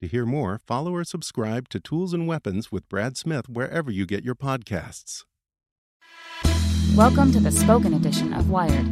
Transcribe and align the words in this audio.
To 0.00 0.08
hear 0.08 0.24
more, 0.24 0.58
follow 0.66 0.94
or 0.94 1.04
subscribe 1.04 1.68
to 1.68 1.78
Tools 1.78 2.14
and 2.14 2.26
Weapons 2.26 2.72
with 2.72 2.88
Brad 2.88 3.18
Smith 3.18 3.50
wherever 3.50 3.90
you 3.90 4.06
get 4.06 4.24
your 4.24 4.34
podcasts. 4.34 5.24
Welcome 6.96 7.32
to 7.32 7.40
the 7.40 7.52
spoken 7.52 7.92
edition 7.92 8.32
of 8.32 8.48
Wired. 8.48 8.86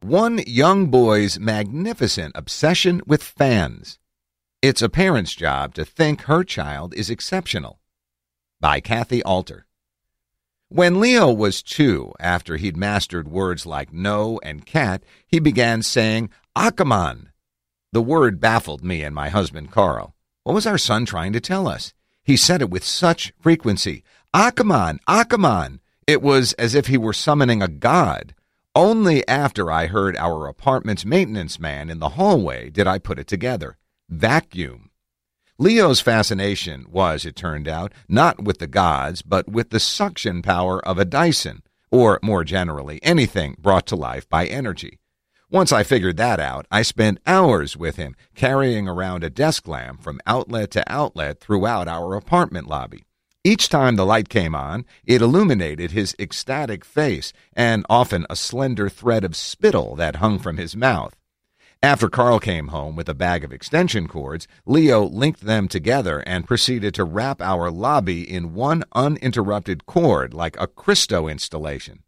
One 0.00 0.38
young 0.46 0.86
boy's 0.92 1.40
magnificent 1.40 2.36
obsession 2.36 3.02
with 3.04 3.20
fans. 3.20 3.98
It's 4.62 4.80
a 4.80 4.88
parent's 4.88 5.34
job 5.34 5.74
to 5.74 5.84
think 5.84 6.22
her 6.22 6.44
child 6.44 6.94
is 6.94 7.10
exceptional. 7.10 7.80
By 8.60 8.78
Cathy 8.78 9.24
Alter. 9.24 9.66
When 10.68 11.00
Leo 11.00 11.32
was 11.32 11.64
two, 11.64 12.12
after 12.20 12.58
he'd 12.58 12.76
mastered 12.76 13.26
words 13.26 13.66
like 13.66 13.92
no 13.92 14.38
and 14.44 14.64
cat, 14.64 15.02
he 15.26 15.40
began 15.40 15.82
saying 15.82 16.30
Akaman. 16.56 17.30
The 17.94 18.02
word 18.02 18.40
baffled 18.40 18.82
me 18.82 19.04
and 19.04 19.14
my 19.14 19.28
husband 19.28 19.70
Carl. 19.70 20.16
What 20.42 20.54
was 20.54 20.66
our 20.66 20.78
son 20.78 21.06
trying 21.06 21.32
to 21.32 21.38
tell 21.38 21.68
us? 21.68 21.94
He 22.24 22.36
said 22.36 22.60
it 22.60 22.68
with 22.68 22.82
such 22.82 23.32
frequency. 23.38 24.02
Ah, 24.34 24.50
Akaman, 24.50 24.98
Akaman. 25.08 25.78
Ah, 25.78 25.78
it 26.08 26.20
was 26.20 26.54
as 26.54 26.74
if 26.74 26.88
he 26.88 26.98
were 26.98 27.12
summoning 27.12 27.62
a 27.62 27.68
god. 27.68 28.34
Only 28.74 29.24
after 29.28 29.70
I 29.70 29.86
heard 29.86 30.16
our 30.16 30.48
apartment's 30.48 31.04
maintenance 31.04 31.60
man 31.60 31.88
in 31.88 32.00
the 32.00 32.16
hallway 32.18 32.68
did 32.68 32.88
I 32.88 32.98
put 32.98 33.20
it 33.20 33.28
together. 33.28 33.76
Vacuum. 34.08 34.90
Leo's 35.56 36.00
fascination 36.00 36.86
was, 36.90 37.24
it 37.24 37.36
turned 37.36 37.68
out, 37.68 37.92
not 38.08 38.42
with 38.42 38.58
the 38.58 38.66
gods, 38.66 39.22
but 39.22 39.48
with 39.48 39.70
the 39.70 39.78
suction 39.78 40.42
power 40.42 40.84
of 40.84 40.98
a 40.98 41.04
Dyson, 41.04 41.62
or 41.92 42.18
more 42.24 42.42
generally, 42.42 42.98
anything 43.04 43.54
brought 43.56 43.86
to 43.86 43.94
life 43.94 44.28
by 44.28 44.46
energy. 44.46 44.98
Once 45.54 45.70
I 45.70 45.84
figured 45.84 46.16
that 46.16 46.40
out, 46.40 46.66
I 46.68 46.82
spent 46.82 47.20
hours 47.28 47.76
with 47.76 47.94
him, 47.94 48.16
carrying 48.34 48.88
around 48.88 49.22
a 49.22 49.30
desk 49.30 49.68
lamp 49.68 50.02
from 50.02 50.20
outlet 50.26 50.72
to 50.72 50.82
outlet 50.92 51.38
throughout 51.38 51.86
our 51.86 52.16
apartment 52.16 52.66
lobby. 52.66 53.04
Each 53.44 53.68
time 53.68 53.94
the 53.94 54.04
light 54.04 54.28
came 54.28 54.56
on, 54.56 54.84
it 55.04 55.22
illuminated 55.22 55.92
his 55.92 56.16
ecstatic 56.18 56.84
face 56.84 57.32
and 57.52 57.86
often 57.88 58.26
a 58.28 58.34
slender 58.34 58.88
thread 58.88 59.22
of 59.22 59.36
spittle 59.36 59.94
that 59.94 60.16
hung 60.16 60.40
from 60.40 60.56
his 60.56 60.74
mouth. 60.74 61.14
After 61.80 62.08
Carl 62.08 62.40
came 62.40 62.68
home 62.68 62.96
with 62.96 63.08
a 63.08 63.14
bag 63.14 63.44
of 63.44 63.52
extension 63.52 64.08
cords, 64.08 64.48
Leo 64.66 65.04
linked 65.04 65.42
them 65.42 65.68
together 65.68 66.24
and 66.26 66.48
proceeded 66.48 66.94
to 66.94 67.04
wrap 67.04 67.40
our 67.40 67.70
lobby 67.70 68.28
in 68.28 68.54
one 68.54 68.82
uninterrupted 68.92 69.86
cord 69.86 70.34
like 70.34 70.56
a 70.58 70.66
Christo 70.66 71.28
installation. 71.28 72.02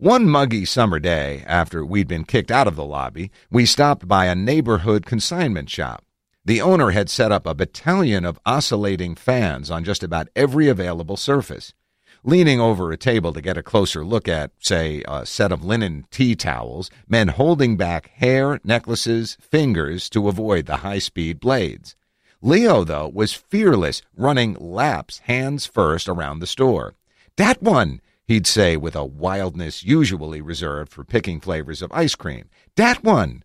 One 0.00 0.28
muggy 0.28 0.64
summer 0.64 1.00
day, 1.00 1.42
after 1.44 1.84
we'd 1.84 2.06
been 2.06 2.22
kicked 2.22 2.52
out 2.52 2.68
of 2.68 2.76
the 2.76 2.84
lobby, 2.84 3.32
we 3.50 3.66
stopped 3.66 4.06
by 4.06 4.26
a 4.26 4.34
neighborhood 4.36 5.04
consignment 5.04 5.68
shop. 5.68 6.04
The 6.44 6.60
owner 6.60 6.92
had 6.92 7.10
set 7.10 7.32
up 7.32 7.46
a 7.46 7.54
battalion 7.54 8.24
of 8.24 8.38
oscillating 8.46 9.16
fans 9.16 9.72
on 9.72 9.82
just 9.82 10.04
about 10.04 10.28
every 10.36 10.68
available 10.68 11.16
surface. 11.16 11.74
Leaning 12.22 12.60
over 12.60 12.92
a 12.92 12.96
table 12.96 13.32
to 13.32 13.40
get 13.40 13.56
a 13.56 13.62
closer 13.62 14.04
look 14.04 14.28
at, 14.28 14.52
say, 14.60 15.02
a 15.08 15.26
set 15.26 15.50
of 15.50 15.64
linen 15.64 16.06
tea 16.12 16.36
towels, 16.36 16.92
men 17.08 17.26
holding 17.26 17.76
back 17.76 18.12
hair, 18.14 18.60
necklaces, 18.62 19.36
fingers 19.40 20.08
to 20.10 20.28
avoid 20.28 20.66
the 20.66 20.76
high 20.76 21.00
speed 21.00 21.40
blades. 21.40 21.96
Leo, 22.40 22.84
though, 22.84 23.10
was 23.12 23.32
fearless, 23.32 24.02
running 24.16 24.54
laps 24.60 25.18
hands 25.24 25.66
first 25.66 26.08
around 26.08 26.38
the 26.38 26.46
store. 26.46 26.94
That 27.34 27.60
one, 27.60 28.00
he'd 28.28 28.46
say 28.46 28.76
with 28.76 28.94
a 28.94 29.04
wildness 29.04 29.82
usually 29.82 30.40
reserved 30.40 30.92
for 30.92 31.02
picking 31.02 31.40
flavors 31.40 31.82
of 31.82 31.90
ice 31.92 32.14
cream. 32.14 32.48
That 32.76 33.02
one. 33.02 33.42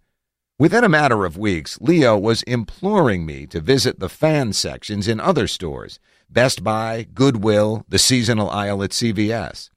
Within 0.60 0.84
a 0.84 0.90
matter 0.90 1.26
of 1.26 1.38
weeks, 1.38 1.80
Leo 1.82 2.16
was 2.18 2.44
imploring 2.44 3.26
me 3.26 3.48
to 3.48 3.60
visit 3.60 4.00
the 4.00 4.10
fan 4.10 4.54
sections 4.54 5.08
in 5.08 5.20
other 5.20 5.48
stores 5.48 6.00
Best 6.30 6.64
Buy, 6.64 7.08
Goodwill, 7.14 7.86
the 7.88 8.00
seasonal 8.00 8.50
aisle 8.50 8.84
at 8.84 8.92
CVS. 8.92 9.70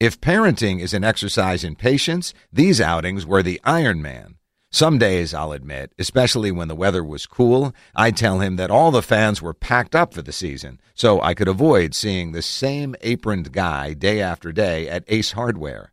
If 0.00 0.20
parenting 0.20 0.80
is 0.80 0.94
an 0.94 1.04
exercise 1.04 1.62
in 1.62 1.76
patience, 1.76 2.34
these 2.52 2.80
outings 2.80 3.26
were 3.26 3.42
the 3.42 3.60
Iron 3.64 4.00
Man. 4.02 4.36
Some 4.74 4.98
days, 4.98 5.32
I'll 5.32 5.52
admit, 5.52 5.92
especially 6.00 6.50
when 6.50 6.66
the 6.66 6.74
weather 6.74 7.04
was 7.04 7.26
cool, 7.26 7.72
I'd 7.94 8.16
tell 8.16 8.40
him 8.40 8.56
that 8.56 8.72
all 8.72 8.90
the 8.90 9.02
fans 9.02 9.40
were 9.40 9.54
packed 9.54 9.94
up 9.94 10.12
for 10.12 10.20
the 10.20 10.32
season, 10.32 10.80
so 10.96 11.22
I 11.22 11.32
could 11.32 11.46
avoid 11.46 11.94
seeing 11.94 12.32
the 12.32 12.42
same 12.42 12.96
aproned 13.00 13.52
guy 13.52 13.92
day 13.92 14.20
after 14.20 14.50
day 14.50 14.88
at 14.88 15.04
Ace 15.06 15.30
Hardware. 15.30 15.92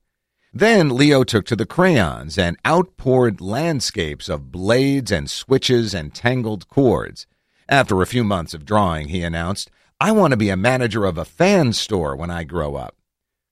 Then 0.51 0.89
Leo 0.89 1.23
took 1.23 1.45
to 1.45 1.55
the 1.55 1.67
crayons 1.67 2.39
and 2.39 2.57
outpoured 2.65 3.39
landscapes 3.39 4.27
of 4.27 4.51
blades 4.51 5.11
and 5.11 5.29
switches 5.29 5.93
and 5.93 6.11
tangled 6.11 6.67
cords. 6.67 7.27
After 7.69 8.01
a 8.01 8.07
few 8.07 8.23
months 8.23 8.55
of 8.55 8.65
drawing, 8.65 9.09
he 9.09 9.21
announced, 9.21 9.69
I 9.99 10.11
want 10.11 10.31
to 10.31 10.37
be 10.37 10.49
a 10.49 10.57
manager 10.57 11.05
of 11.05 11.19
a 11.19 11.23
fan 11.23 11.73
store 11.73 12.15
when 12.15 12.31
I 12.31 12.45
grow 12.45 12.77
up. 12.77 12.95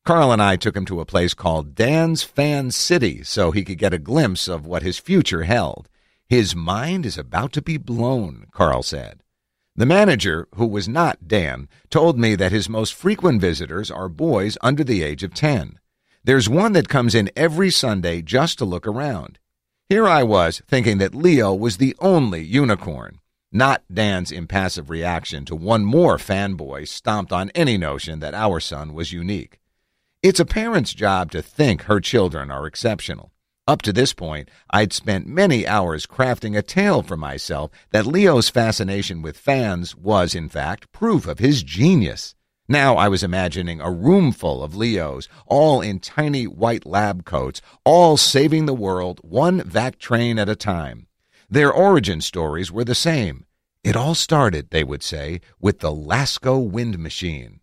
Carl 0.06 0.32
and 0.32 0.42
I 0.42 0.56
took 0.56 0.76
him 0.76 0.86
to 0.86 1.02
a 1.02 1.06
place 1.06 1.34
called 1.34 1.76
Dan's 1.76 2.24
Fan 2.24 2.72
City 2.72 3.24
so 3.24 3.52
he 3.52 3.64
could 3.64 3.78
get 3.78 3.94
a 3.94 4.00
glimpse 4.00 4.48
of 4.48 4.66
what 4.66 4.82
his 4.82 4.98
future 4.98 5.44
held. 5.44 5.88
His 6.28 6.56
mind 6.56 7.06
is 7.06 7.18
about 7.18 7.54
to 7.54 7.62
be 7.62 7.78
blown, 7.78 8.48
Carl 8.52 8.84
said. 8.84 9.22
The 9.76 9.86
manager, 9.86 10.48
who 10.56 10.68
was 10.68 10.90
not 10.90 11.28
Dan, 11.28 11.70
told 11.90 12.20
me 12.20 12.36
that 12.36 12.52
his 12.52 12.68
most 12.68 12.94
frequent 12.94 13.40
visitors 13.40 13.90
are 13.90 14.10
boys 14.10 14.58
under 14.62 14.84
the 14.84 15.04
age 15.04 15.24
of 15.24 15.34
10. 15.34 15.80
There's 16.24 16.50
one 16.50 16.74
that 16.74 16.90
comes 16.90 17.16
in 17.16 17.32
every 17.36 17.72
Sunday 17.72 18.22
just 18.22 18.58
to 18.58 18.66
look 18.66 18.86
around. 18.86 19.40
Here 19.88 20.08
I 20.08 20.24
was 20.24 20.62
thinking 20.68 20.98
that 20.98 21.16
Leo 21.16 21.54
was 21.54 21.78
the 21.78 21.96
only 22.00 22.44
unicorn, 22.44 23.20
not 23.52 23.84
Dan's 23.92 24.32
impassive 24.32 24.90
reaction 24.90 25.46
to 25.46 25.56
one 25.56 25.86
more 25.86 26.18
fanboy 26.18 26.88
stomped 26.88 27.32
on 27.32 27.50
any 27.52 27.78
notion 27.78 28.20
that 28.20 28.34
our 28.34 28.60
son 28.60 28.94
was 28.94 29.14
unique. 29.14 29.59
It's 30.22 30.42
a 30.42 30.46
parent's 30.46 30.94
job 30.94 31.32
to 31.32 31.42
think 31.42 31.84
her 31.84 32.02
children 32.02 32.52
are 32.52 32.68
exceptional. 32.68 33.32
Up 33.66 33.82
to 33.84 33.94
this 33.94 34.14
point, 34.14 34.50
I'd 34.70 34.92
spent 34.92 35.28
many 35.28 35.66
hours 35.66 36.06
crafting 36.06 36.58
a 36.58 36.62
tale 36.62 37.02
for 37.04 37.16
myself 37.16 37.72
that 37.92 38.06
Leo's 38.06 38.50
fascination 38.50 39.22
with 39.22 39.38
fans 39.38 39.96
was, 39.96 40.36
in 40.36 40.50
fact, 40.50 40.92
proof 40.92 41.26
of 41.26 41.40
his 41.40 41.64
genius. 41.64 42.36
Now 42.68 42.98
I 42.98 43.08
was 43.08 43.24
imagining 43.24 43.80
a 43.80 43.90
room 43.90 44.34
full 44.34 44.62
of 44.62 44.76
Leos, 44.76 45.30
all 45.46 45.80
in 45.80 46.00
tiny 46.00 46.48
white 46.48 46.86
lab 46.86 47.24
coats, 47.24 47.62
all 47.86 48.18
saving 48.18 48.66
the 48.66 48.74
world 48.74 49.22
one 49.24 49.62
vactrain 49.62 50.38
at 50.38 50.50
a 50.50 50.56
time. 50.56 51.08
Their 51.50 51.72
origin 51.72 52.20
stories 52.20 52.74
were 52.74 52.84
the 52.84 52.94
same. 52.94 53.46
It 53.86 53.96
all 53.96 54.16
started, 54.16 54.72
they 54.72 54.84
would 54.84 55.02
say, 55.02 55.40
with 55.62 55.80
the 55.80 55.94
Lasko 55.94 56.60
wind 56.60 57.00
machine. 57.00 57.59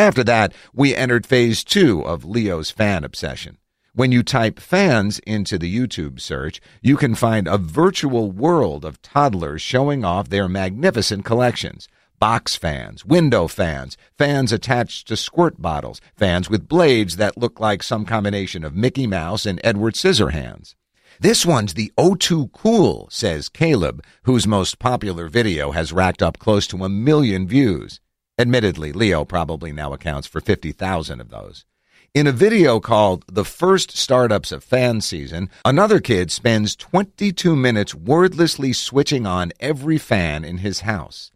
After 0.00 0.24
that, 0.24 0.54
we 0.72 0.96
entered 0.96 1.26
phase 1.26 1.62
two 1.62 2.00
of 2.00 2.24
Leo's 2.24 2.70
fan 2.70 3.04
obsession. 3.04 3.58
When 3.92 4.12
you 4.12 4.22
type 4.22 4.58
fans 4.58 5.18
into 5.26 5.58
the 5.58 5.70
YouTube 5.70 6.20
search, 6.20 6.58
you 6.80 6.96
can 6.96 7.14
find 7.14 7.46
a 7.46 7.58
virtual 7.58 8.32
world 8.32 8.86
of 8.86 9.02
toddlers 9.02 9.60
showing 9.60 10.02
off 10.02 10.30
their 10.30 10.48
magnificent 10.48 11.26
collections 11.26 11.86
box 12.18 12.56
fans, 12.56 13.04
window 13.04 13.46
fans, 13.46 13.98
fans 14.16 14.52
attached 14.52 15.06
to 15.08 15.18
squirt 15.18 15.60
bottles, 15.60 16.00
fans 16.16 16.48
with 16.48 16.66
blades 16.66 17.16
that 17.16 17.36
look 17.36 17.60
like 17.60 17.82
some 17.82 18.06
combination 18.06 18.64
of 18.64 18.74
Mickey 18.74 19.06
Mouse 19.06 19.44
and 19.44 19.60
Edward 19.62 19.92
Scissorhands. 19.92 20.74
This 21.20 21.44
one's 21.44 21.74
the 21.74 21.92
O2 21.98 22.52
Cool, 22.52 23.06
says 23.10 23.50
Caleb, 23.50 24.02
whose 24.22 24.46
most 24.46 24.78
popular 24.78 25.28
video 25.28 25.72
has 25.72 25.92
racked 25.92 26.22
up 26.22 26.38
close 26.38 26.66
to 26.68 26.84
a 26.84 26.88
million 26.88 27.46
views. 27.46 28.00
Admittedly, 28.40 28.90
Leo 28.90 29.26
probably 29.26 29.70
now 29.70 29.92
accounts 29.92 30.26
for 30.26 30.40
50,000 30.40 31.20
of 31.20 31.28
those. 31.28 31.66
In 32.14 32.26
a 32.26 32.32
video 32.32 32.80
called 32.80 33.22
The 33.30 33.44
First 33.44 33.94
Startups 33.98 34.50
of 34.50 34.64
Fan 34.64 35.02
Season, 35.02 35.50
another 35.62 36.00
kid 36.00 36.32
spends 36.32 36.74
22 36.74 37.54
minutes 37.54 37.94
wordlessly 37.94 38.72
switching 38.72 39.26
on 39.26 39.52
every 39.60 39.98
fan 39.98 40.42
in 40.42 40.56
his 40.56 40.80
house. 40.80 41.32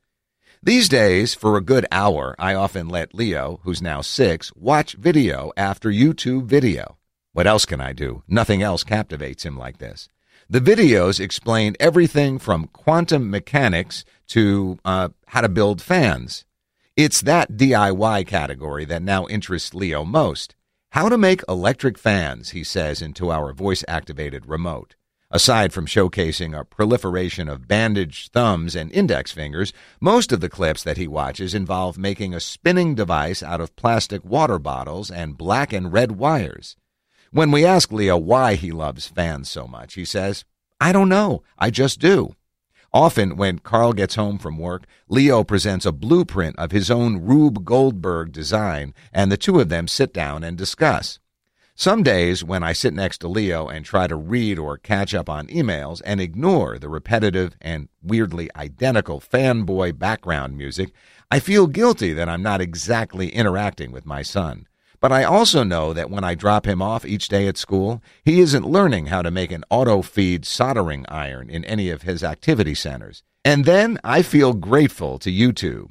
These 0.63 0.89
days, 0.89 1.35
for 1.35 1.59
a 1.59 1.61
good 1.61 1.85
hour, 1.93 2.35
I 2.39 2.55
often 2.55 2.89
let 2.89 3.15
Leo, 3.15 3.61
who's 3.65 3.83
now 3.83 4.01
six, 4.01 4.51
watch 4.57 4.95
video 4.95 5.53
after 5.59 5.91
YouTube 5.91 6.47
video. 6.47 6.97
What 7.35 7.47
else 7.47 7.67
can 7.67 7.83
I 7.83 7.93
do? 7.93 8.23
Nothing 8.27 8.63
else 8.63 8.83
captivates 8.83 9.45
him 9.45 9.59
like 9.59 9.77
this. 9.77 10.09
The 10.49 10.61
videos 10.61 11.21
explain 11.21 11.77
everything 11.79 12.39
from 12.39 12.69
quantum 12.69 13.31
mechanics 13.31 14.07
to 14.29 14.79
uh, 14.87 15.11
how 15.27 15.43
to 15.43 15.51
build 15.51 15.83
fans. 15.83 16.47
It's 16.97 17.23
that 17.23 17.55
DIY 17.55 18.25
category 18.29 18.85
that 18.85 19.03
now 19.03 19.27
interests 19.27 19.75
Leo 19.75 20.05
most. 20.05 20.55
How 20.91 21.09
to 21.09 21.19
make 21.19 21.43
electric 21.49 21.99
fans, 21.99 22.51
he 22.51 22.63
says 22.63 23.03
into 23.03 23.33
our 23.33 23.53
voice 23.53 23.83
activated 23.89 24.47
remote. 24.47 24.95
Aside 25.29 25.73
from 25.73 25.87
showcasing 25.87 26.57
a 26.57 26.65
proliferation 26.65 27.49
of 27.49 27.67
bandaged 27.67 28.33
thumbs 28.33 28.77
and 28.77 28.93
index 28.93 29.33
fingers, 29.33 29.73
most 30.01 30.31
of 30.31 30.41
the 30.41 30.49
clips 30.49 30.85
that 30.85 30.97
he 30.97 31.09
watches 31.09 31.53
involve 31.53 31.99
making 31.99 32.33
a 32.33 32.39
spinning 32.39 32.95
device 32.95 33.43
out 33.43 33.61
of 33.61 33.75
plastic 33.75 34.25
water 34.25 34.61
bottles 34.61 35.11
and 35.11 35.37
black 35.37 35.73
and 35.73 35.93
red 35.93 36.13
wires. 36.13 36.77
When 37.33 37.51
we 37.51 37.67
ask 37.67 37.91
Leo 37.91 38.17
why 38.17 38.55
he 38.55 38.71
loves 38.71 39.09
fans 39.09 39.49
so 39.49 39.67
much, 39.67 39.95
he 39.95 40.05
says, 40.05 40.45
I 40.81 40.93
don't 40.93 41.09
know, 41.09 41.43
I 41.59 41.71
just 41.71 41.99
do. 41.99 42.37
Often, 42.95 43.37
when 43.37 43.59
Carl 43.59 43.93
gets 43.93 44.15
home 44.15 44.39
from 44.39 44.57
work, 44.57 44.85
Leo 45.09 45.43
presents 45.43 45.85
a 45.85 45.91
blueprint 45.91 46.57
of 46.61 46.71
his 46.71 46.93
own 46.93 47.17
Rube 47.17 47.65
Goldberg 47.65 48.31
design, 48.31 48.95
and 49.13 49.33
the 49.33 49.37
two 49.37 49.59
of 49.59 49.69
them 49.69 49.89
sit 49.89 50.15
down 50.15 50.45
and 50.45 50.57
discuss. 50.57 51.19
Some 51.75 52.05
days, 52.05 52.45
when 52.45 52.63
I 52.63 52.73
sit 52.73 52.95
next 52.95 53.19
to 53.19 53.29
Leo 53.29 53.67
and 53.67 53.85
try 53.85 54.07
to 54.07 54.15
read 54.15 54.61
or 54.61 54.79
catch 54.79 55.13
up 55.13 55.29
on 55.29 55.49
emails 55.49 56.03
and 56.05 56.21
ignore 56.21 56.79
the 56.79 56.89
repetitive 56.89 57.57
and 57.61 57.89
weirdly 58.01 58.49
identical 58.55 59.19
fanboy 59.19 59.99
background 59.99 60.57
music, 60.57 60.93
I 61.33 61.41
feel 61.41 61.67
guilty 61.67 62.13
that 62.13 62.29
I'm 62.29 62.45
not 62.45 62.61
exactly 62.61 63.31
interacting 63.31 63.91
with 63.91 64.07
my 64.07 64.23
son. 64.23 64.69
But 65.05 65.13
I 65.13 65.25
also 65.25 65.65
know 65.65 65.93
that 65.93 66.09
when 66.09 66.25
I 66.25 66.35
drop 66.35 66.67
him 66.67 66.81
off 66.81 67.05
each 67.05 67.29
day 67.29 67.47
at 67.47 67.59
school, 67.59 68.03
he 68.25 68.41
isn't 68.41 68.65
learning 68.65 69.09
how 69.09 69.21
to 69.21 69.31
make 69.31 69.53
an 69.53 69.63
auto 69.69 70.01
feed 70.01 70.47
soldering 70.47 71.05
iron 71.11 71.51
in 71.51 71.63
any 71.67 71.91
of 71.91 72.01
his 72.01 72.25
activity 72.25 72.75
centers. 72.75 73.23
And 73.45 73.67
then 73.67 73.99
I 74.03 74.23
feel 74.23 74.55
grateful 74.55 75.19
to 75.19 75.31
you 75.31 75.53
YouTube. 75.53 75.91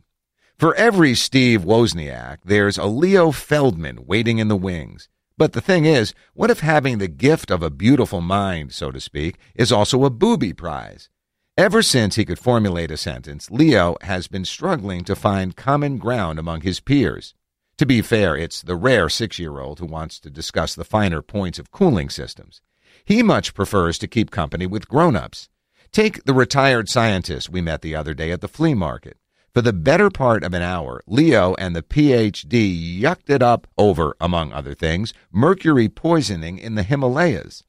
For 0.57 0.73
every 0.73 1.13
Steve 1.13 1.61
Wozniak, 1.63 2.39
there's 2.43 2.79
a 2.79 2.87
Leo 2.87 3.29
Feldman 3.29 4.07
waiting 4.07 4.39
in 4.39 4.47
the 4.47 4.55
wings. 4.55 5.09
But 5.37 5.53
the 5.53 5.61
thing 5.61 5.85
is, 5.85 6.15
what 6.33 6.49
if 6.49 6.61
having 6.61 6.97
the 6.97 7.07
gift 7.07 7.51
of 7.51 7.61
a 7.61 7.69
beautiful 7.69 8.19
mind, 8.19 8.73
so 8.73 8.89
to 8.89 8.99
speak, 8.99 9.37
is 9.53 9.71
also 9.71 10.05
a 10.05 10.09
booby 10.09 10.53
prize? 10.53 11.09
Ever 11.55 11.83
since 11.83 12.15
he 12.15 12.25
could 12.25 12.39
formulate 12.39 12.89
a 12.89 12.97
sentence, 12.97 13.51
Leo 13.51 13.95
has 14.01 14.27
been 14.27 14.43
struggling 14.43 15.03
to 15.03 15.15
find 15.15 15.55
common 15.55 15.99
ground 15.99 16.39
among 16.39 16.61
his 16.61 16.79
peers. 16.79 17.35
To 17.77 17.85
be 17.85 18.01
fair, 18.01 18.37
it's 18.37 18.61
the 18.61 18.75
rare 18.75 19.09
six 19.09 19.39
year 19.39 19.59
old 19.59 19.79
who 19.79 19.85
wants 19.85 20.19
to 20.19 20.29
discuss 20.29 20.75
the 20.75 20.83
finer 20.83 21.21
points 21.21 21.57
of 21.57 21.71
cooling 21.71 22.09
systems. 22.09 22.61
He 23.03 23.23
much 23.23 23.53
prefers 23.53 23.97
to 23.99 24.07
keep 24.07 24.29
company 24.29 24.67
with 24.67 24.87
grown 24.87 25.15
ups. 25.15 25.49
Take 25.91 26.23
the 26.23 26.33
retired 26.33 26.87
scientist 26.87 27.49
we 27.49 27.61
met 27.61 27.81
the 27.81 27.95
other 27.95 28.13
day 28.13 28.31
at 28.31 28.41
the 28.41 28.47
flea 28.47 28.73
market. 28.73 29.17
For 29.53 29.61
the 29.61 29.73
better 29.73 30.09
part 30.09 30.43
of 30.43 30.53
an 30.53 30.63
hour, 30.63 31.03
Leo 31.05 31.53
and 31.55 31.75
the 31.75 31.83
PhD 31.83 32.99
yucked 32.99 33.29
it 33.29 33.43
up 33.43 33.67
over, 33.77 34.15
among 34.19 34.51
other 34.51 34.73
things, 34.73 35.13
mercury 35.31 35.87
poisoning 35.87 36.57
in 36.57 36.73
the 36.73 36.81
Himalayas. 36.81 37.63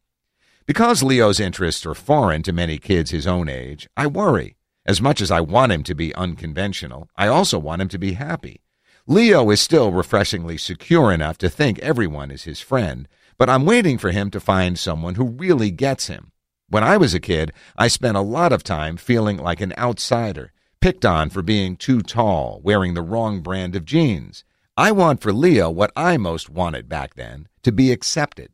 Because 0.65 1.03
Leo's 1.03 1.41
interests 1.41 1.85
are 1.85 1.95
foreign 1.95 2.43
to 2.45 2.55
many 2.55 2.79
kids 2.79 3.11
his 3.11 3.27
own 3.27 3.51
age, 3.51 3.87
I 3.99 4.07
worry. 4.07 4.57
As 4.87 5.03
much 5.03 5.21
as 5.21 5.31
I 5.31 5.43
want 5.43 5.73
him 5.73 5.83
to 5.83 5.95
be 5.95 6.15
unconventional, 6.15 7.09
I 7.17 7.29
also 7.29 7.59
want 7.59 7.83
him 7.83 7.89
to 7.89 7.99
be 7.99 8.13
happy. 8.13 8.64
Leo 9.07 9.51
is 9.51 9.61
still 9.61 9.93
refreshingly 9.93 10.57
secure 10.57 11.13
enough 11.13 11.37
to 11.37 11.51
think 11.51 11.79
everyone 11.81 12.31
is 12.31 12.45
his 12.45 12.61
friend, 12.61 13.07
but 13.37 13.51
I'm 13.51 13.67
waiting 13.67 13.99
for 13.99 14.13
him 14.13 14.31
to 14.31 14.41
find 14.41 14.79
someone 14.79 15.17
who 15.17 15.27
really 15.27 15.71
gets 15.71 16.07
him. 16.07 16.33
When 16.71 16.83
I 16.83 16.97
was 16.97 17.13
a 17.13 17.21
kid, 17.21 17.53
I 17.77 17.89
spent 17.89 18.17
a 18.17 18.23
lot 18.23 18.51
of 18.51 18.65
time 18.65 18.97
feeling 18.97 19.37
like 19.37 19.61
an 19.61 19.75
outsider, 19.77 20.53
picked 20.81 21.05
on 21.05 21.29
for 21.29 21.43
being 21.43 21.77
too 21.77 22.01
tall, 22.01 22.63
wearing 22.65 22.95
the 22.95 23.03
wrong 23.03 23.43
brand 23.43 23.77
of 23.77 23.85
jeans. 23.85 24.43
I 24.75 24.91
want 24.91 25.21
for 25.21 25.35
Leo 25.35 25.69
what 25.69 25.93
I 25.95 26.17
most 26.17 26.49
wanted 26.49 26.89
back 26.89 27.13
then 27.13 27.49
to 27.63 27.73
be 27.73 27.93
accepted. 27.93 28.53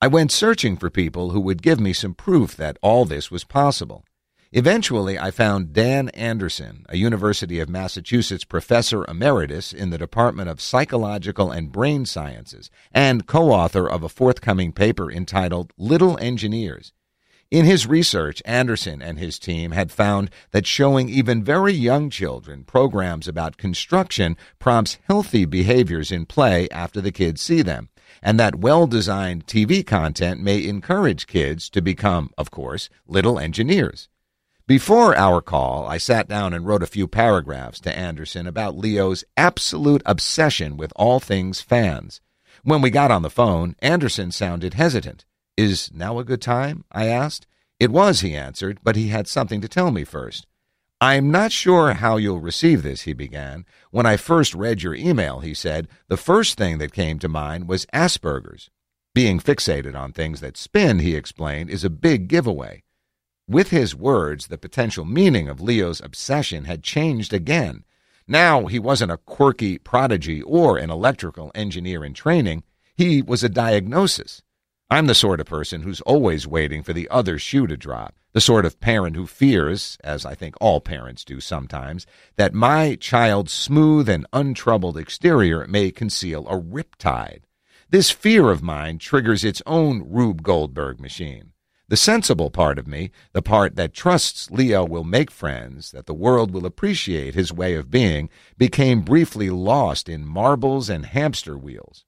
I 0.00 0.06
went 0.06 0.30
searching 0.30 0.76
for 0.76 0.88
people 0.88 1.30
who 1.30 1.40
would 1.40 1.62
give 1.62 1.80
me 1.80 1.94
some 1.94 2.14
proof 2.14 2.56
that 2.56 2.78
all 2.80 3.04
this 3.06 3.32
was 3.32 3.42
possible. 3.42 4.04
Eventually, 4.52 5.16
I 5.16 5.30
found 5.30 5.72
Dan 5.72 6.08
Anderson, 6.08 6.84
a 6.88 6.96
University 6.96 7.60
of 7.60 7.68
Massachusetts 7.68 8.42
professor 8.42 9.04
emeritus 9.06 9.72
in 9.72 9.90
the 9.90 9.98
Department 9.98 10.48
of 10.48 10.60
Psychological 10.60 11.52
and 11.52 11.70
Brain 11.70 12.04
Sciences 12.04 12.68
and 12.90 13.28
co 13.28 13.52
author 13.52 13.88
of 13.88 14.02
a 14.02 14.08
forthcoming 14.08 14.72
paper 14.72 15.08
entitled 15.08 15.72
Little 15.78 16.18
Engineers. 16.18 16.92
In 17.52 17.64
his 17.64 17.86
research, 17.86 18.42
Anderson 18.44 19.00
and 19.00 19.20
his 19.20 19.38
team 19.38 19.70
had 19.70 19.92
found 19.92 20.30
that 20.50 20.66
showing 20.66 21.08
even 21.08 21.44
very 21.44 21.72
young 21.72 22.10
children 22.10 22.64
programs 22.64 23.28
about 23.28 23.56
construction 23.56 24.36
prompts 24.58 24.98
healthy 25.04 25.44
behaviors 25.44 26.10
in 26.10 26.26
play 26.26 26.68
after 26.70 27.00
the 27.00 27.12
kids 27.12 27.40
see 27.40 27.62
them, 27.62 27.88
and 28.20 28.38
that 28.40 28.56
well 28.56 28.88
designed 28.88 29.46
TV 29.46 29.86
content 29.86 30.40
may 30.40 30.66
encourage 30.66 31.28
kids 31.28 31.70
to 31.70 31.80
become, 31.80 32.30
of 32.36 32.50
course, 32.50 32.90
little 33.06 33.38
engineers. 33.38 34.08
Before 34.70 35.16
our 35.16 35.40
call, 35.40 35.84
I 35.88 35.98
sat 35.98 36.28
down 36.28 36.54
and 36.54 36.64
wrote 36.64 36.84
a 36.84 36.86
few 36.86 37.08
paragraphs 37.08 37.80
to 37.80 37.98
Anderson 37.98 38.46
about 38.46 38.78
Leo's 38.78 39.24
absolute 39.36 40.00
obsession 40.06 40.76
with 40.76 40.92
all 40.94 41.18
things 41.18 41.60
fans. 41.60 42.20
When 42.62 42.80
we 42.80 42.88
got 42.88 43.10
on 43.10 43.22
the 43.22 43.30
phone, 43.30 43.74
Anderson 43.80 44.30
sounded 44.30 44.74
hesitant. 44.74 45.24
Is 45.56 45.90
now 45.92 46.20
a 46.20 46.24
good 46.24 46.40
time? 46.40 46.84
I 46.92 47.08
asked. 47.08 47.48
It 47.80 47.90
was, 47.90 48.20
he 48.20 48.36
answered, 48.36 48.78
but 48.84 48.94
he 48.94 49.08
had 49.08 49.26
something 49.26 49.60
to 49.60 49.66
tell 49.66 49.90
me 49.90 50.04
first. 50.04 50.46
I'm 51.00 51.32
not 51.32 51.50
sure 51.50 51.94
how 51.94 52.16
you'll 52.16 52.38
receive 52.38 52.84
this, 52.84 53.02
he 53.02 53.12
began. 53.12 53.66
When 53.90 54.06
I 54.06 54.16
first 54.16 54.54
read 54.54 54.84
your 54.84 54.94
email, 54.94 55.40
he 55.40 55.52
said, 55.52 55.88
the 56.06 56.16
first 56.16 56.56
thing 56.56 56.78
that 56.78 56.92
came 56.92 57.18
to 57.18 57.28
mind 57.28 57.66
was 57.66 57.86
Asperger's. 57.86 58.70
Being 59.16 59.40
fixated 59.40 59.96
on 59.96 60.12
things 60.12 60.38
that 60.38 60.56
spin, 60.56 61.00
he 61.00 61.16
explained, 61.16 61.70
is 61.70 61.82
a 61.82 61.90
big 61.90 62.28
giveaway. 62.28 62.84
With 63.50 63.70
his 63.70 63.96
words, 63.96 64.46
the 64.46 64.58
potential 64.58 65.04
meaning 65.04 65.48
of 65.48 65.60
Leo's 65.60 66.00
obsession 66.00 66.66
had 66.66 66.84
changed 66.84 67.32
again. 67.32 67.82
Now 68.28 68.66
he 68.66 68.78
wasn't 68.78 69.10
a 69.10 69.16
quirky 69.16 69.76
prodigy 69.76 70.40
or 70.42 70.78
an 70.78 70.88
electrical 70.88 71.50
engineer 71.52 72.04
in 72.04 72.14
training. 72.14 72.62
He 72.96 73.22
was 73.22 73.42
a 73.42 73.48
diagnosis. 73.48 74.40
I'm 74.88 75.08
the 75.08 75.16
sort 75.16 75.40
of 75.40 75.46
person 75.46 75.82
who's 75.82 76.00
always 76.02 76.46
waiting 76.46 76.84
for 76.84 76.92
the 76.92 77.08
other 77.10 77.40
shoe 77.40 77.66
to 77.66 77.76
drop, 77.76 78.14
the 78.34 78.40
sort 78.40 78.64
of 78.64 78.78
parent 78.78 79.16
who 79.16 79.26
fears, 79.26 79.98
as 80.04 80.24
I 80.24 80.36
think 80.36 80.54
all 80.60 80.80
parents 80.80 81.24
do 81.24 81.40
sometimes, 81.40 82.06
that 82.36 82.54
my 82.54 82.94
child's 82.94 83.52
smooth 83.52 84.08
and 84.08 84.28
untroubled 84.32 84.96
exterior 84.96 85.66
may 85.66 85.90
conceal 85.90 86.46
a 86.46 86.56
riptide. 86.56 87.40
This 87.88 88.12
fear 88.12 88.48
of 88.48 88.62
mine 88.62 88.98
triggers 88.98 89.42
its 89.42 89.60
own 89.66 90.04
Rube 90.08 90.44
Goldberg 90.44 91.00
machine. 91.00 91.50
The 91.90 91.96
sensible 91.96 92.50
part 92.50 92.78
of 92.78 92.86
me, 92.86 93.10
the 93.32 93.42
part 93.42 93.74
that 93.74 93.92
trusts 93.92 94.48
Leo 94.52 94.84
will 94.84 95.02
make 95.02 95.28
friends, 95.28 95.90
that 95.90 96.06
the 96.06 96.14
world 96.14 96.52
will 96.52 96.64
appreciate 96.64 97.34
his 97.34 97.52
way 97.52 97.74
of 97.74 97.90
being, 97.90 98.30
became 98.56 99.00
briefly 99.00 99.50
lost 99.50 100.08
in 100.08 100.24
marbles 100.24 100.88
and 100.88 101.04
hamster 101.04 101.58
wheels. 101.58 102.04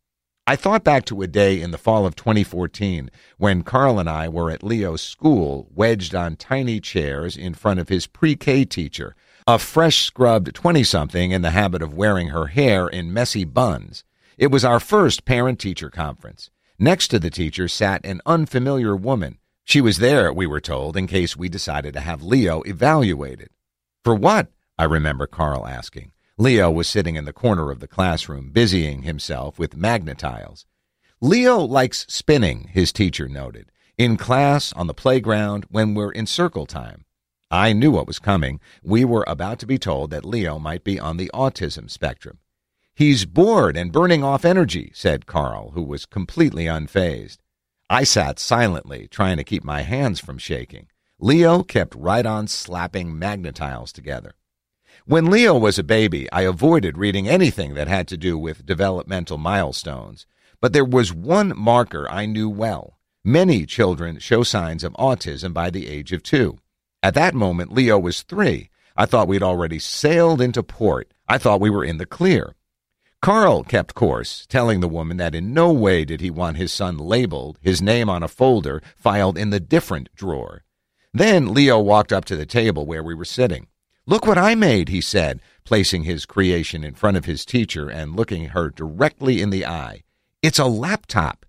I 0.47 0.55
thought 0.55 0.85
back 0.85 1.05
to 1.07 1.21
a 1.23 1.27
day 1.27 1.61
in 1.61 1.73
the 1.73 1.79
fall 1.79 2.07
of 2.07 2.15
2014 2.15 3.11
when 3.39 3.65
Carl 3.65 3.99
and 3.99 4.09
I 4.09 4.29
were 4.29 4.53
at 4.53 4.63
Leo's 4.63 5.03
school, 5.03 5.69
wedged 5.75 6.15
on 6.15 6.37
tiny 6.37 6.79
chairs 6.79 7.37
in 7.37 7.53
front 7.53 7.81
of 7.81 7.89
his 7.89 8.07
pre 8.07 8.37
K 8.37 8.65
teacher, 8.65 9.17
a 9.49 9.59
fresh 9.59 10.05
scrubbed 10.05 10.55
20 10.55 10.85
something 10.85 11.33
in 11.33 11.43
the 11.43 11.51
habit 11.51 11.83
of 11.83 11.93
wearing 11.93 12.29
her 12.29 12.47
hair 12.47 12.87
in 12.87 13.13
messy 13.13 13.43
buns. 13.45 14.05
It 14.39 14.53
was 14.53 14.65
our 14.65 14.79
first 14.79 15.25
parent 15.25 15.59
teacher 15.59 15.91
conference. 15.91 16.51
Next 16.79 17.09
to 17.09 17.19
the 17.19 17.31
teacher 17.31 17.67
sat 17.67 18.07
an 18.07 18.21
unfamiliar 18.25 18.95
woman 18.95 19.39
she 19.65 19.81
was 19.81 19.99
there, 19.99 20.33
we 20.33 20.47
were 20.47 20.61
told, 20.61 20.97
in 20.97 21.07
case 21.07 21.37
we 21.37 21.49
decided 21.49 21.95
to 21.95 22.01
have 22.01 22.23
Leo 22.23 22.63
evaluated. 22.63 23.51
For 24.05 24.15
what? 24.15 24.49
I 24.79 24.85
remember 24.85 25.27
Carl 25.27 25.67
asking. 25.67 26.13
Leo 26.37 26.71
was 26.71 26.89
sitting 26.89 27.17
in 27.17 27.25
the 27.25 27.33
corner 27.33 27.71
of 27.71 27.81
the 27.81 27.87
classroom, 27.87 28.51
busying 28.51 29.03
himself 29.03 29.59
with 29.59 29.77
magnetiles. 29.79 30.65
Leo 31.21 31.59
likes 31.59 32.05
spinning, 32.09 32.69
his 32.73 32.93
teacher 32.93 33.29
noted, 33.29 33.71
in 33.97 34.17
class, 34.17 34.73
on 34.73 34.89
the 34.89 34.95
playground, 34.95 35.67
when 35.71 35.95
we're 35.95 36.11
in 36.11 36.27
circle 36.27 36.67
time. 36.67 37.05
I 37.51 37.73
knew 37.73 37.93
what 37.93 38.07
was 38.07 38.19
coming. 38.19 38.61
We 38.83 39.05
were 39.05 39.25
about 39.29 39.59
to 39.61 39.67
be 39.67 39.79
told 39.79 40.11
that 40.11 40.25
Leo 40.25 40.59
might 40.59 40.83
be 40.83 40.99
on 40.99 41.19
the 41.19 41.31
autism 41.35 41.91
spectrum. 41.91 42.39
He's 42.95 43.25
bored 43.27 43.77
and 43.77 43.93
burning 43.93 44.25
off 44.25 44.45
energy, 44.45 44.91
said 44.95 45.27
Carl, 45.27 45.73
who 45.73 45.83
was 45.83 46.07
completely 46.07 46.65
unfazed. 46.65 47.39
I 47.93 48.05
sat 48.05 48.39
silently, 48.39 49.07
trying 49.11 49.37
to 49.37 49.45
keep 49.45 49.65
my 49.65 49.83
hands 49.83 50.19
from 50.19 50.39
shaking. 50.39 50.87
Leo 51.19 51.63
kept 51.63 51.95
right 51.95 52.25
on 52.25 52.49
slapping 52.49 53.17
magnetiles 53.17 53.93
together. 53.93 54.33
When 55.05 55.29
Leo 55.29 55.59
was 55.59 55.79
a 55.79 55.83
baby, 55.83 56.27
I 56.33 56.41
avoided 56.43 56.97
reading 56.97 57.29
anything 57.29 57.75
that 57.75 57.89
had 57.89 58.09
to 58.09 58.17
do 58.17 58.39
with 58.39 58.65
developmental 58.65 59.37
milestones. 59.37 60.25
But 60.59 60.73
there 60.73 60.87
was 60.87 61.13
one 61.13 61.53
marker 61.55 62.11
I 62.11 62.25
knew 62.25 62.49
well. 62.49 62.99
Many 63.25 63.67
children 63.67 64.21
show 64.21 64.43
signs 64.43 64.85
of 64.85 64.95
autism 64.95 65.53
by 65.53 65.69
the 65.69 65.87
age 65.87 66.13
of 66.13 66.23
two. 66.23 66.61
At 67.03 67.13
that 67.13 67.35
moment, 67.35 67.75
Leo 67.75 67.99
was 67.99 68.23
three. 68.23 68.71
I 68.97 69.05
thought 69.05 69.29
we'd 69.29 69.43
already 69.43 69.79
sailed 69.79 70.41
into 70.41 70.63
port. 70.63 71.13
I 71.29 71.37
thought 71.37 71.61
we 71.61 71.69
were 71.69 71.85
in 71.85 71.99
the 71.99 72.07
clear. 72.07 72.55
Carl 73.23 73.63
kept 73.63 73.95
course, 73.95 74.47
telling 74.49 74.81
the 74.81 74.89
woman 74.89 75.17
that 75.17 75.33
in 75.33 75.55
no 75.55 75.73
way 75.73 76.05
did 76.05 76.21
he 76.21 76.29
want 76.29 76.57
his 76.57 76.73
son 76.73 76.99
labeled, 76.99 77.57
his 77.63 77.81
name 77.81 78.11
on 78.11 78.21
a 78.21 78.27
folder, 78.27 78.83
filed 78.97 79.39
in 79.39 79.51
the 79.51 79.61
different 79.61 80.09
drawer. 80.17 80.65
Then 81.15 81.55
Leo 81.55 81.79
walked 81.79 82.13
up 82.13 82.25
to 82.25 82.37
the 82.37 82.45
table 82.45 82.85
where 82.85 83.03
we 83.03 83.15
were 83.15 83.25
sitting. 83.25 83.69
Look 84.07 84.27
what 84.27 84.39
I 84.39 84.57
made, 84.57 84.89
he 84.89 85.01
said, 85.01 85.41
placing 85.63 86.03
his 86.03 86.27
creation 86.27 86.83
in 86.83 86.95
front 86.95 87.17
of 87.17 87.27
his 87.27 87.45
teacher 87.45 87.89
and 87.89 88.17
looking 88.17 88.47
her 88.47 88.71
directly 88.71 89.41
in 89.41 89.51
the 89.51 89.67
eye. 89.67 90.03
It's 90.43 90.59
a 90.59 90.65
laptop. 90.65 91.47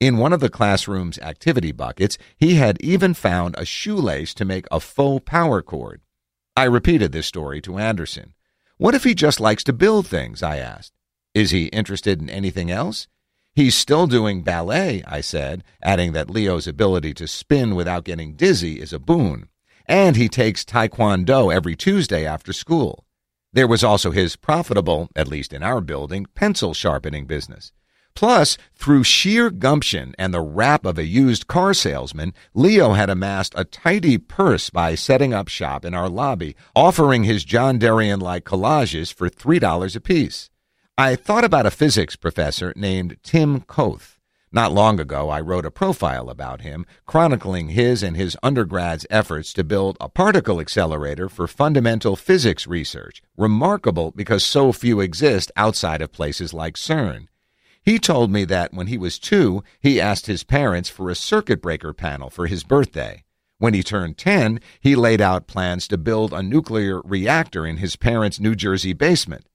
In 0.00 0.16
one 0.16 0.32
of 0.32 0.40
the 0.40 0.48
classroom's 0.48 1.18
activity 1.18 1.72
buckets, 1.72 2.16
he 2.38 2.54
had 2.54 2.80
even 2.80 3.12
found 3.12 3.56
a 3.58 3.66
shoelace 3.66 4.32
to 4.32 4.46
make 4.46 4.64
a 4.70 4.80
faux 4.80 5.22
power 5.26 5.60
cord. 5.60 6.00
I 6.56 6.64
repeated 6.64 7.12
this 7.12 7.26
story 7.26 7.60
to 7.60 7.76
Anderson. 7.76 8.32
What 8.78 8.94
if 8.94 9.04
he 9.04 9.14
just 9.14 9.38
likes 9.38 9.62
to 9.64 9.74
build 9.74 10.06
things? 10.06 10.42
I 10.42 10.56
asked. 10.56 10.94
Is 11.34 11.52
he 11.52 11.66
interested 11.66 12.20
in 12.20 12.28
anything 12.28 12.70
else? 12.70 13.06
He's 13.54 13.74
still 13.74 14.06
doing 14.06 14.42
ballet, 14.42 15.02
I 15.06 15.20
said, 15.20 15.64
adding 15.82 16.12
that 16.12 16.30
Leo's 16.30 16.66
ability 16.66 17.14
to 17.14 17.28
spin 17.28 17.74
without 17.74 18.04
getting 18.04 18.34
dizzy 18.34 18.80
is 18.80 18.92
a 18.92 18.98
boon. 18.98 19.48
And 19.86 20.16
he 20.16 20.28
takes 20.28 20.64
Taekwondo 20.64 21.52
every 21.52 21.76
Tuesday 21.76 22.24
after 22.26 22.52
school. 22.52 23.04
There 23.52 23.66
was 23.66 23.82
also 23.82 24.12
his 24.12 24.36
profitable, 24.36 25.08
at 25.16 25.28
least 25.28 25.52
in 25.52 25.62
our 25.62 25.80
building, 25.80 26.26
pencil 26.34 26.74
sharpening 26.74 27.26
business. 27.26 27.72
Plus, 28.14 28.58
through 28.74 29.04
sheer 29.04 29.50
gumption 29.50 30.14
and 30.18 30.34
the 30.34 30.40
rap 30.40 30.84
of 30.84 30.98
a 30.98 31.04
used 31.04 31.46
car 31.46 31.72
salesman, 31.74 32.34
Leo 32.54 32.92
had 32.92 33.08
amassed 33.08 33.54
a 33.56 33.64
tidy 33.64 34.18
purse 34.18 34.68
by 34.68 34.94
setting 34.94 35.32
up 35.32 35.48
shop 35.48 35.84
in 35.84 35.94
our 35.94 36.08
lobby, 36.08 36.56
offering 36.74 37.24
his 37.24 37.44
John 37.44 37.78
Darien 37.78 38.20
like 38.20 38.44
collages 38.44 39.12
for 39.12 39.28
$3 39.28 39.96
apiece. 39.96 40.49
I 41.00 41.16
thought 41.16 41.44
about 41.44 41.64
a 41.64 41.70
physics 41.70 42.14
professor 42.14 42.74
named 42.76 43.16
Tim 43.22 43.62
Koeth. 43.62 44.18
Not 44.52 44.70
long 44.70 45.00
ago, 45.00 45.30
I 45.30 45.40
wrote 45.40 45.64
a 45.64 45.70
profile 45.70 46.28
about 46.28 46.60
him, 46.60 46.84
chronicling 47.06 47.70
his 47.70 48.02
and 48.02 48.18
his 48.18 48.36
undergrad's 48.42 49.06
efforts 49.08 49.54
to 49.54 49.64
build 49.64 49.96
a 49.98 50.10
particle 50.10 50.60
accelerator 50.60 51.30
for 51.30 51.46
fundamental 51.46 52.16
physics 52.16 52.66
research, 52.66 53.22
remarkable 53.34 54.10
because 54.10 54.44
so 54.44 54.72
few 54.72 55.00
exist 55.00 55.50
outside 55.56 56.02
of 56.02 56.12
places 56.12 56.52
like 56.52 56.74
CERN. 56.74 57.28
He 57.82 57.98
told 57.98 58.30
me 58.30 58.44
that 58.44 58.74
when 58.74 58.88
he 58.88 58.98
was 58.98 59.18
two, 59.18 59.64
he 59.80 59.98
asked 59.98 60.26
his 60.26 60.44
parents 60.44 60.90
for 60.90 61.08
a 61.08 61.14
circuit 61.14 61.62
breaker 61.62 61.94
panel 61.94 62.28
for 62.28 62.46
his 62.46 62.62
birthday. 62.62 63.24
When 63.56 63.72
he 63.72 63.82
turned 63.82 64.18
10, 64.18 64.60
he 64.80 64.94
laid 64.96 65.22
out 65.22 65.46
plans 65.46 65.88
to 65.88 65.96
build 65.96 66.34
a 66.34 66.42
nuclear 66.42 67.00
reactor 67.06 67.64
in 67.64 67.78
his 67.78 67.96
parents' 67.96 68.38
New 68.38 68.54
Jersey 68.54 68.92
basement. 68.92 69.46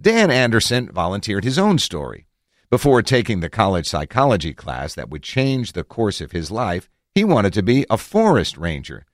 Dan 0.00 0.30
Anderson 0.30 0.90
volunteered 0.90 1.44
his 1.44 1.58
own 1.58 1.78
story. 1.78 2.26
Before 2.70 3.02
taking 3.02 3.40
the 3.40 3.50
college 3.50 3.86
psychology 3.86 4.54
class 4.54 4.94
that 4.94 5.10
would 5.10 5.22
change 5.22 5.72
the 5.72 5.84
course 5.84 6.20
of 6.20 6.32
his 6.32 6.50
life, 6.50 6.88
he 7.14 7.24
wanted 7.24 7.52
to 7.52 7.62
be 7.62 7.84
a 7.90 7.98
forest 7.98 8.56
ranger. 8.56 9.04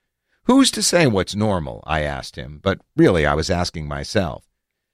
Who's 0.45 0.71
to 0.71 0.83
say 0.83 1.07
what's 1.07 1.35
normal? 1.35 1.83
I 1.87 2.03
asked 2.03 2.37
him, 2.37 2.61
but 2.63 2.81
really 2.97 3.27
I 3.27 3.35
was 3.35 3.51
asking 3.51 3.89
myself. 3.89 4.49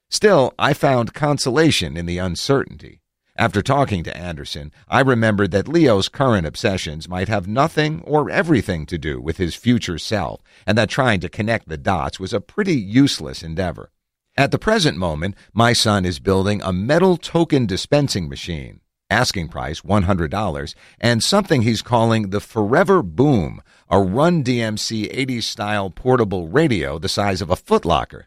Still, 0.09 0.53
I 0.59 0.73
found 0.73 1.13
consolation 1.13 1.95
in 1.95 2.05
the 2.05 2.17
uncertainty. 2.17 3.01
After 3.37 3.61
talking 3.61 4.03
to 4.03 4.17
Anderson, 4.17 4.71
I 4.87 5.01
remembered 5.01 5.51
that 5.51 5.67
Leo's 5.67 6.09
current 6.09 6.47
obsessions 6.47 7.09
might 7.09 7.27
have 7.27 7.47
nothing 7.47 8.01
or 8.05 8.29
everything 8.29 8.85
to 8.85 8.97
do 8.97 9.19
with 9.19 9.37
his 9.37 9.55
future 9.55 9.97
self, 9.97 10.41
and 10.65 10.77
that 10.77 10.89
trying 10.89 11.19
to 11.19 11.29
connect 11.29 11.67
the 11.67 11.77
dots 11.77 12.19
was 12.19 12.33
a 12.33 12.39
pretty 12.39 12.75
useless 12.75 13.43
endeavor. 13.43 13.91
At 14.37 14.51
the 14.51 14.59
present 14.59 14.97
moment, 14.97 15.35
my 15.53 15.71
son 15.71 16.03
is 16.03 16.19
building 16.19 16.61
a 16.61 16.73
metal 16.73 17.15
token 17.15 17.65
dispensing 17.65 18.27
machine, 18.27 18.81
asking 19.09 19.47
price 19.47 19.79
$100, 19.79 20.75
and 20.99 21.23
something 21.23 21.61
he's 21.61 21.81
calling 21.81 22.31
the 22.31 22.41
Forever 22.41 23.01
Boom, 23.01 23.61
a 23.89 24.01
Run 24.01 24.43
DMC 24.43 25.09
80s 25.09 25.43
style 25.43 25.89
portable 25.89 26.49
radio 26.49 26.99
the 26.99 27.07
size 27.07 27.41
of 27.41 27.49
a 27.49 27.55
footlocker. 27.55 28.23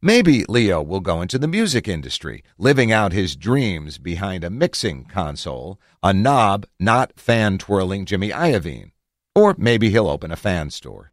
Maybe 0.00 0.46
Leo 0.48 0.80
will 0.80 1.00
go 1.00 1.20
into 1.20 1.38
the 1.38 1.46
music 1.46 1.86
industry, 1.86 2.42
living 2.56 2.90
out 2.90 3.12
his 3.12 3.36
dreams 3.36 3.98
behind 3.98 4.44
a 4.44 4.50
mixing 4.50 5.04
console, 5.04 5.78
a 6.02 6.14
knob 6.14 6.64
not 6.80 7.12
fan 7.20 7.58
twirling 7.58 8.06
Jimmy 8.06 8.30
Iovine. 8.30 8.92
Or 9.34 9.54
maybe 9.58 9.90
he'll 9.90 10.08
open 10.08 10.32
a 10.32 10.36
fan 10.36 10.70
store. 10.70 11.12